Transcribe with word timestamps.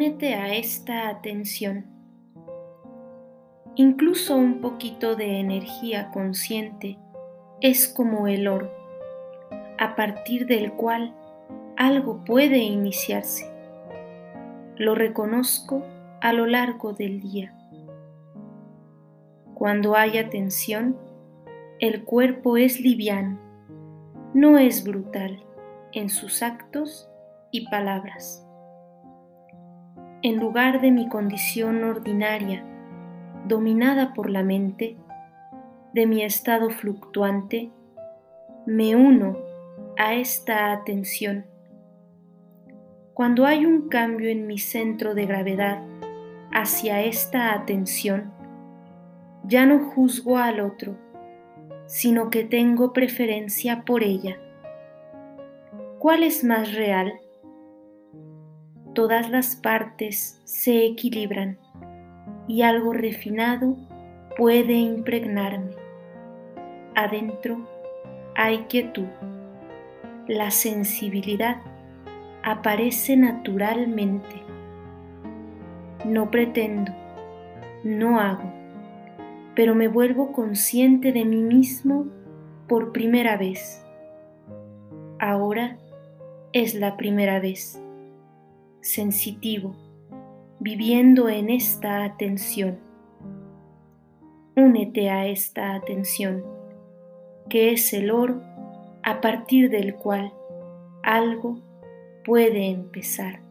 únete 0.00 0.32
a 0.32 0.54
esta 0.54 1.10
atención. 1.10 1.84
Incluso 3.74 4.34
un 4.34 4.62
poquito 4.62 5.14
de 5.14 5.40
energía 5.40 6.10
consciente 6.10 6.96
es 7.60 7.86
como 7.86 8.26
el 8.26 8.48
oro, 8.48 8.72
a 9.78 9.96
partir 9.96 10.46
del 10.46 10.72
cual 10.72 11.14
algo 11.76 12.24
puede 12.24 12.60
iniciarse. 12.60 13.52
Lo 14.76 14.94
reconozco 14.94 15.84
a 16.22 16.32
lo 16.32 16.46
largo 16.46 16.94
del 16.94 17.20
día. 17.20 17.54
Cuando 19.52 19.96
hay 19.96 20.16
atención, 20.16 20.96
el 21.78 22.04
cuerpo 22.04 22.56
es 22.56 22.80
liviano, 22.80 23.38
no 24.32 24.56
es 24.56 24.82
brutal 24.82 25.44
en 25.92 26.08
sus 26.08 26.42
actos 26.42 27.06
y 27.50 27.68
palabras. 27.68 28.46
En 30.22 30.36
lugar 30.36 30.82
de 30.82 30.90
mi 30.90 31.08
condición 31.08 31.82
ordinaria, 31.82 32.62
dominada 33.46 34.12
por 34.12 34.28
la 34.28 34.42
mente, 34.42 34.98
de 35.94 36.06
mi 36.06 36.22
estado 36.22 36.68
fluctuante, 36.68 37.70
me 38.66 38.94
uno 38.94 39.38
a 39.96 40.12
esta 40.12 40.72
atención. 40.72 41.46
Cuando 43.14 43.46
hay 43.46 43.64
un 43.64 43.88
cambio 43.88 44.28
en 44.28 44.46
mi 44.46 44.58
centro 44.58 45.14
de 45.14 45.24
gravedad 45.24 45.82
hacia 46.52 47.00
esta 47.00 47.54
atención, 47.54 48.30
ya 49.44 49.64
no 49.64 49.78
juzgo 49.78 50.36
al 50.36 50.60
otro, 50.60 50.98
sino 51.86 52.28
que 52.28 52.44
tengo 52.44 52.92
preferencia 52.92 53.86
por 53.86 54.02
ella. 54.02 54.36
¿Cuál 55.98 56.24
es 56.24 56.44
más 56.44 56.74
real? 56.74 57.14
Todas 59.00 59.30
las 59.30 59.56
partes 59.56 60.42
se 60.44 60.84
equilibran 60.84 61.56
y 62.46 62.60
algo 62.60 62.92
refinado 62.92 63.74
puede 64.36 64.74
impregnarme. 64.74 65.70
Adentro 66.94 67.66
hay 68.36 68.58
quietud. 68.64 69.06
La 70.28 70.50
sensibilidad 70.50 71.62
aparece 72.42 73.16
naturalmente. 73.16 74.42
No 76.04 76.30
pretendo, 76.30 76.92
no 77.82 78.20
hago, 78.20 78.52
pero 79.56 79.74
me 79.74 79.88
vuelvo 79.88 80.30
consciente 80.32 81.10
de 81.10 81.24
mí 81.24 81.40
mismo 81.40 82.04
por 82.68 82.92
primera 82.92 83.38
vez. 83.38 83.82
Ahora 85.18 85.78
es 86.52 86.74
la 86.74 86.98
primera 86.98 87.40
vez. 87.40 87.80
Sensitivo, 88.82 89.74
viviendo 90.58 91.28
en 91.28 91.50
esta 91.50 92.02
atención. 92.02 92.78
Únete 94.56 95.10
a 95.10 95.26
esta 95.26 95.74
atención, 95.74 96.42
que 97.50 97.72
es 97.72 97.92
el 97.92 98.10
oro 98.10 98.40
a 99.02 99.20
partir 99.20 99.68
del 99.68 99.94
cual 99.96 100.32
algo 101.02 101.58
puede 102.24 102.70
empezar. 102.70 103.49